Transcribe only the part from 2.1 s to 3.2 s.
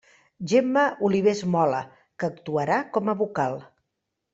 que actuarà com a